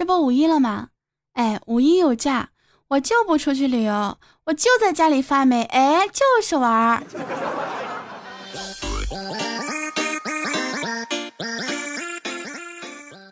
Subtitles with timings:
[0.00, 0.88] 这不五一了吗？
[1.34, 2.48] 哎，五一有假，
[2.88, 7.02] 我就不出去旅游，我就在家里发霉，哎，就是玩儿。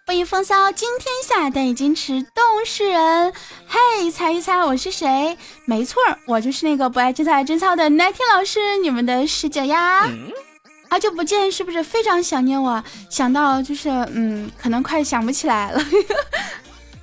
[0.04, 3.32] 不以风骚惊天下，但已经迟动世人。
[3.66, 5.38] 嘿，猜一猜我是谁？
[5.64, 10.06] 没错我就是那个不爱吃菜爱真操的奶天老师，你们的师姐呀。
[10.91, 12.83] 好久不见，是不是非常想念我？
[13.11, 15.81] 想到就是，嗯，可能快想不起来了。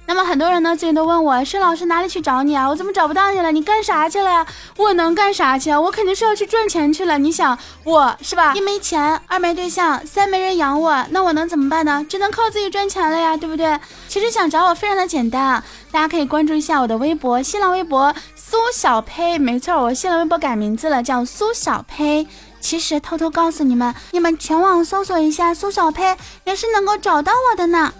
[0.07, 2.67] 那么很多人呢，最近都问我，申老师哪里去找你啊？
[2.69, 3.51] 我怎么找不到你了？
[3.51, 4.45] 你干啥去了呀？
[4.77, 5.71] 我能干啥去？
[5.71, 7.17] 我肯定是要去赚钱去了。
[7.17, 8.53] 你想我是吧？
[8.53, 12.05] 一没钱，二没对象，三没人养我，那我能怎么办呢？
[12.07, 13.79] 只能靠自己赚钱了呀，对不对？
[14.07, 22.27] 其实想找我非常的简单，大家可以关注一下我的微博，新浪微博苏小呸，没错，我新浪微博改名字了，叫苏小呸。
[22.65, 27.93] 其实偷偷告诉你们，你们全网搜索一下苏小呸，也是能够找到我的呢。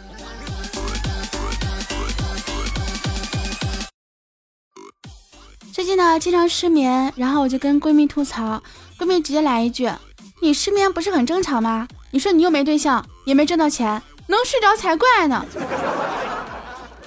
[5.71, 8.63] 最近呢，经常失眠，然后我就跟闺蜜吐槽，
[8.97, 9.87] 闺蜜直接来一句
[10.41, 11.87] ：“你失眠不是很正常吗？
[12.09, 15.45] 你说你又没对象，也没挣到钱，能睡着才怪呢。”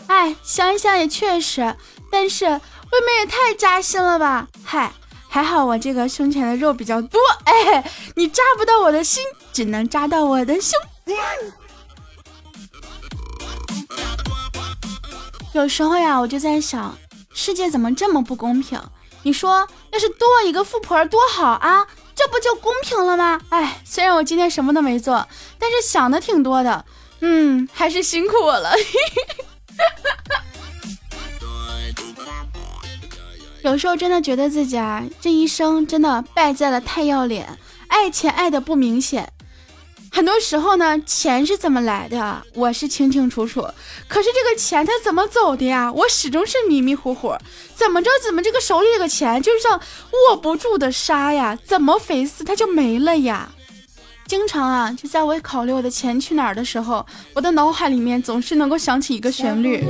[0.06, 1.74] 哎，想一想也确实，
[2.08, 4.46] 但是未免也太扎心了吧？
[4.62, 4.92] 嗨，
[5.38, 9.22] 还好我这个胸前的肉比较多，哎，你扎不到我的心，
[9.52, 10.76] 只能扎到我的胸。
[15.52, 16.98] 有时候呀，我就在想。
[17.32, 18.82] 世界怎么这么不公平？
[19.22, 21.86] 你说，要是多一个富婆多好啊，
[22.16, 23.40] 这不就公平了吗？
[23.50, 25.24] 哎，虽然我今天什么都没做，
[25.56, 26.84] 但是想的挺多的。
[27.20, 28.72] 嗯，还是辛苦我了。
[33.62, 39.32] 有时候真的觉得自己啊，这一生真的败在了太要脸，爱钱爱的不明显。
[40.10, 43.66] 很多时候呢，钱是怎么来的，我是清清楚楚。
[44.08, 45.92] 可是这个钱它怎么走的呀？
[45.92, 47.36] 我始终是迷迷糊糊。
[47.74, 48.08] 怎么着？
[48.24, 49.78] 怎么这个手里这个钱就像
[50.30, 51.58] 握不住的沙呀？
[51.62, 53.50] 怎么肥死它就没了呀？
[54.26, 57.04] 经常啊，就在我考虑我的钱去哪儿的时候，
[57.34, 59.84] 我的脑海里面总是能够想起一个旋律。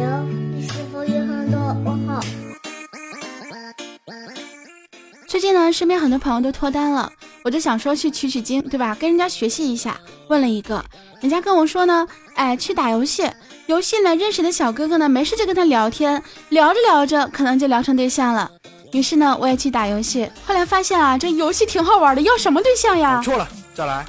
[5.38, 7.12] 最近呢，身边很多朋友都脱单了。
[7.44, 8.92] 我就想说去取取经，对吧？
[8.98, 9.96] 跟人家学习一下。
[10.26, 10.84] 问了一个，
[11.20, 12.04] 人家跟我说呢，
[12.34, 13.30] 哎，去打游戏，
[13.66, 18.50] 游戏呢认识的小哥哥呢，没事就跟他聊天，聊着聊着可能就聊成对象了。
[18.90, 23.22] 于是呢，我也去打游戏，后来发现啊，这游戏挺好玩的，要什么对象呀？
[23.24, 24.04] 错了，再来。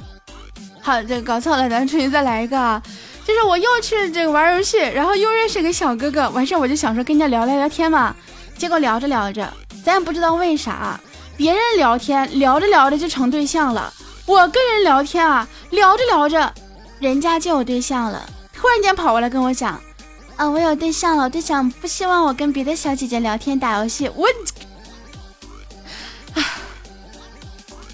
[0.82, 2.82] 好，这搞错了，咱重新再来一个。
[3.24, 8.16] 就是我又去这个玩游戏，然后又认识个小哥哥，完事我就想说跟人家聊聊聊天嘛，
[8.58, 9.48] 结果聊着聊着，
[9.84, 11.00] 咱也不知道为啥。
[11.40, 13.90] 别人聊天聊着聊着就成对象了，
[14.26, 16.52] 我跟人聊天啊，聊着聊着，
[16.98, 18.28] 人家就有对象了。
[18.52, 19.80] 突然间跑过来跟我讲，
[20.36, 24.06] 啊，我有对象了，对象不希望我跟别的小姐姐聊天打游戏。
[24.14, 24.28] 我，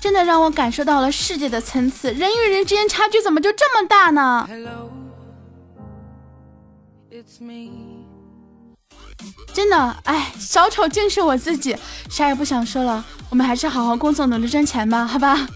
[0.00, 4.48] 真的让我感受到了世界的层次，人与人之间差距怎么就这么大呢？
[9.52, 11.76] 真的，哎，小丑竟是我自己，
[12.10, 13.04] 啥也不想说了。
[13.30, 15.48] 我们还是好好工作，努力赚钱吧，好吧。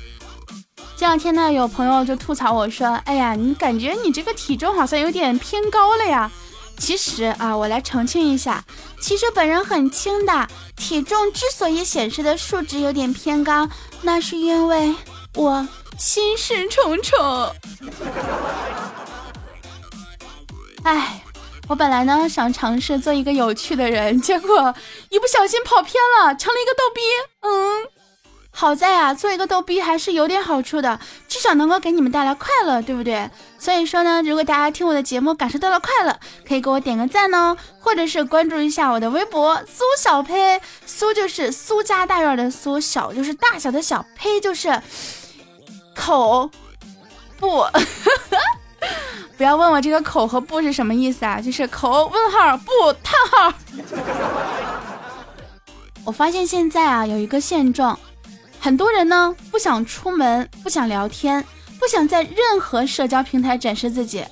[0.96, 6.30] 这两天呢，有朋友就吐槽我说：“哎呀，你感觉你这个体重好像有点偏高了呀？”
[6.78, 8.64] 其实啊，我来澄清一下，
[9.00, 13.68] 其实本人很轻的，体重之所以显示的数值有点偏高，
[14.02, 14.94] 那是因为
[15.34, 15.68] 我
[15.98, 17.54] 心事重重。
[20.84, 21.19] 哎。
[21.70, 24.74] 我本来呢想尝试做一个有趣的人，结果
[25.08, 27.00] 一不小心跑偏了，成了一个逗逼。
[27.42, 27.86] 嗯，
[28.50, 30.98] 好在啊，做一个逗逼还是有点好处的，
[31.28, 33.30] 至少能够给你们带来快乐，对不对？
[33.56, 44.82] 所以说呢，如果大家听我的节目感受到了快乐，可以给我点个赞哦，或者是关注一下我的微博苏小呸，苏就是苏家大院的苏，小就是大小的小，呸就是
[45.94, 46.50] 口
[47.38, 47.64] 不。
[49.40, 52.70] 不要问我这个口和不是什么意思啊，就是口问号不
[53.02, 53.54] 叹号。
[56.04, 57.98] 我发现现在啊有一个现状，
[58.60, 61.42] 很多人呢不想出门，不想聊天，
[61.78, 64.22] 不想在任何社交平台展示自己。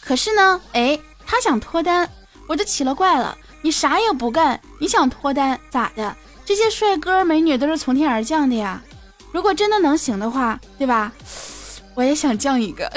[0.00, 2.08] 可是呢，哎，他想脱单，
[2.48, 3.36] 我就奇了怪了。
[3.60, 6.16] 你啥也不干，你想脱单咋的？
[6.42, 8.82] 这些帅哥美女都是从天而降的呀。
[9.30, 11.12] 如果真的能行的话，对吧？
[11.94, 12.90] 我也想降一个。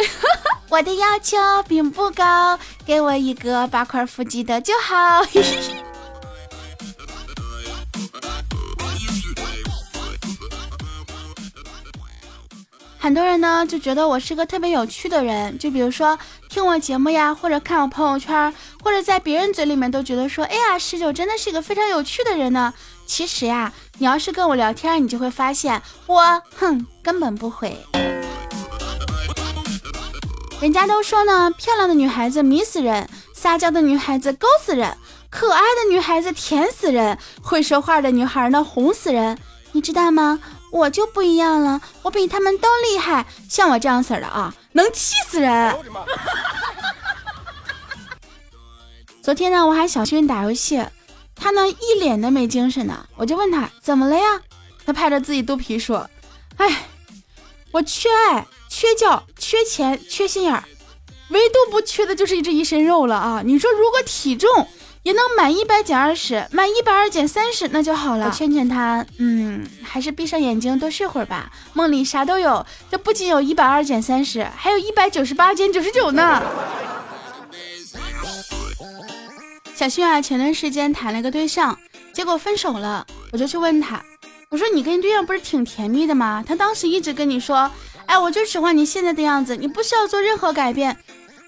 [0.70, 1.38] 我的要求
[1.68, 5.24] 并不高，给我一个八块腹肌的就好。
[13.00, 16.20] 很多人呢就觉得我是个特别有趣的人，就比如说
[16.50, 18.54] 听我节目呀，或者看我朋友圈，
[18.84, 22.74] 或者在别人嘴里面都觉得说，哎呀，十九真的是一个非常有趣的人呢。
[23.06, 27.78] 其实呀，你要是跟我聊天，你就会发现我，哼，根本不会。
[30.60, 34.98] 人家都说呢，漂亮的女孩子迷死人，撒娇的女孩子勾死人，
[35.30, 39.38] 可爱的女孩子甜死人，会说话的女孩呢哄死人。
[39.74, 40.40] 你知道吗？
[40.72, 43.28] 我就不一样了，我比他们都厉害。
[43.48, 45.78] 像我这样式的啊，能气死人。
[49.22, 50.84] 昨天呢，我喊小薰打游戏，
[51.36, 54.42] 他呢一脸的没精神呢，我就问他怎么了呀？
[54.88, 56.10] 他拍着自己肚皮说
[56.58, 56.88] ：“哎，
[57.72, 60.62] 我缺爱。”缺觉、缺钱、缺心眼儿，
[61.30, 63.42] 唯独不缺的就是这一身肉了啊！
[63.46, 64.68] 你说如果体重
[65.04, 68.26] 也能满一百减二十，满一百二减三十，那就好了。
[68.26, 72.66] 我劝劝他，嗯，还是闭上眼睛多睡会儿吧，梦里啥都有。
[72.92, 76.44] 这不仅有一百二减三十，还有一百九十八减九十九呢。
[79.74, 81.80] 小旭啊，前段时间谈了个对象，
[82.12, 84.04] 结果分手了，我就去问他，
[84.50, 86.44] 我说你跟对象不是挺甜蜜的吗？
[86.46, 87.72] 他当时一直跟你说。
[88.08, 90.98] 哎，我就喜欢你现在的样子，你不需要做任何改变。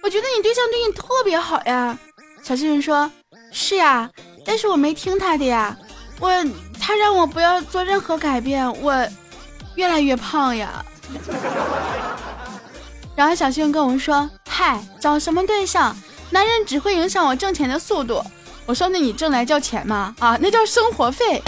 [0.04, 1.98] 我觉得你对象对你特别好呀。
[2.44, 3.12] 小新人说
[3.52, 4.10] ：“是呀，
[4.46, 5.76] 但是我没听他的呀。
[6.20, 6.32] 我
[6.80, 8.94] 他让我不要做任何改变，我
[9.76, 10.86] 越来越胖呀。”
[13.16, 15.96] 然后小幸运跟我说：“嗨，找什么对象？
[16.30, 18.24] 男人只会影响我挣钱的速度。”
[18.66, 20.16] 我说：“那你挣来叫钱吗？
[20.20, 21.42] 啊，那叫生活费。”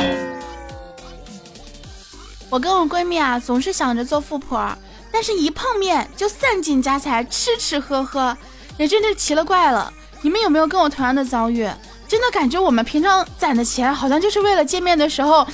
[2.50, 4.78] 我跟我闺蜜啊，总是想着做富婆。
[5.12, 8.36] 但是，一碰面就散尽家财，吃吃喝喝，
[8.78, 9.92] 也真是奇了怪了。
[10.22, 11.70] 你们有没有跟我同样的遭遇？
[12.08, 15.48] 真的感觉我们平常攒的钱，好像就是为了见面的时候，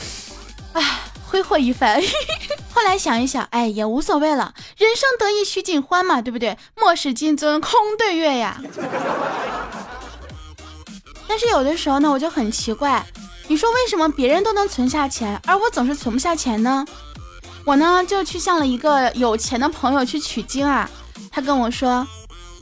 [0.74, 2.02] 啊，挥霍一番。
[2.74, 6.58] 后来想一想，哎，也无所谓了，人生得意须尽欢嘛，对不对？
[6.76, 8.62] 莫使金樽空对月呀。
[11.28, 13.06] 但是有的时候呢，我就很奇怪，
[13.48, 16.86] 你说为什么别人都能存下钱，而我总是存不下钱呢？
[17.68, 20.90] 我呢就去向了一个有钱的朋友去取经啊，
[21.30, 22.08] 他跟我说，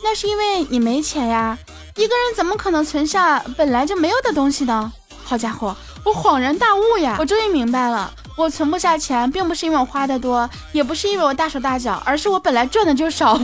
[0.04, 1.56] 那是因为你没钱呀，
[1.96, 4.92] 一个人怎么可能存下本来就没有的东西呢？
[5.24, 13.40] 好家伙，我恍然大悟呀，我终于明白了，我存不下钱，并不是因为我花的多，也不是因为我大手大脚，而是我本来赚的就少。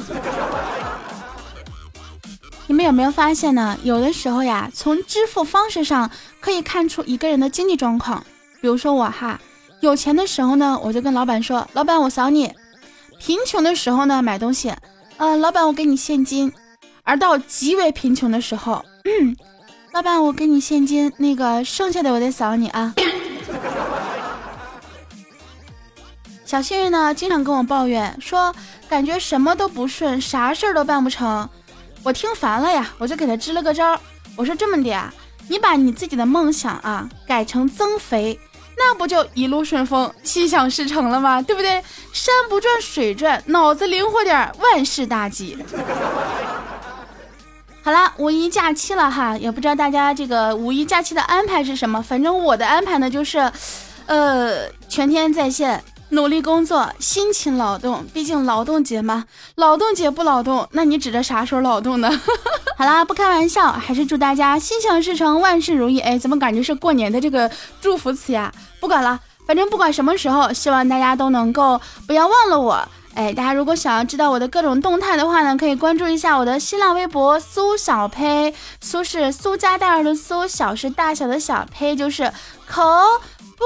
[2.66, 3.78] 你们有没有发现呢？
[3.84, 6.10] 有的时候呀，从支付方式上
[6.40, 8.26] 可以看出一个人的经济状况，
[8.60, 9.40] 比如说我哈。
[9.82, 12.54] 有钱的时候呢，我就跟老板说：“老板，我扫你。”
[13.20, 14.74] 贫穷的时候呢，买东西，
[15.18, 16.54] 呃，老板，我给你现金。
[17.04, 18.86] 而到极为贫穷的时候，
[19.92, 22.94] 老板，我给你现金，那个剩下的我再扫你啊。
[26.46, 28.54] 小幸运呢，经常跟我抱怨说，
[28.88, 31.50] 感觉什么都不顺，啥事儿都办不成。
[32.04, 34.00] 我听烦了呀，我就给他支了个招。
[34.36, 35.12] 我说这么的啊，
[35.48, 38.40] 你把你自己的梦想啊改成增肥。
[38.84, 41.40] 那不就一路顺风、心想事成了吗？
[41.40, 41.82] 对不对？
[42.12, 45.56] 山不转水转，脑子灵活点，万事大吉。
[47.84, 52.02] 好啦，五一假期了哈，也不知道大家这个五一假期的安排是什么。
[52.02, 53.52] 反正我的安排呢，就是，
[54.08, 55.84] 呃，全天在线。
[56.12, 59.26] 努力工作，辛勤劳动，毕竟劳动节嘛。
[59.56, 62.10] 劳动节不劳动，那你指着啥时候劳动呢？
[62.78, 66.00] 好啦，不开玩笑，还是祝大家心想事成，万事如意。
[66.00, 68.52] 哎，怎么感觉是过年的这个祝福词呀？
[68.82, 72.88] 不管了，反正不管什么时候，希望大家都能够不要忘了我。
[73.14, 82.34] 哎，大家如果想要知道我的各种动态的话呢，可以关注一下我的新浪微博苏小呸，苏是苏家大儿的苏，小是大小的小呸，就是
[82.68, 82.84] 口
[83.58, 83.64] 不。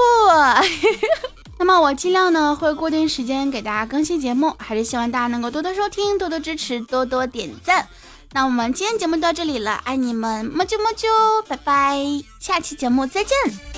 [1.58, 7.88] 那么我尽量呢会固定时间给大家更新节目，还是希望大家能够多多收听、多多支持、多多点赞。
[8.32, 11.06] 那我们今天节目到这里了，爱你们么啾么啾，
[11.48, 11.98] 拜拜，
[12.38, 13.75] 下期节目再见。